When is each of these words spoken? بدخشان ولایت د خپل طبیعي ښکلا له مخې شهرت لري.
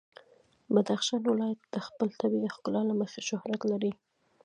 بدخشان 0.73 1.21
ولایت 1.29 1.59
د 1.73 1.75
خپل 1.87 2.07
طبیعي 2.21 2.49
ښکلا 2.55 2.81
له 2.89 2.95
مخې 3.01 3.21
شهرت 3.29 3.61
لري. 3.71 3.91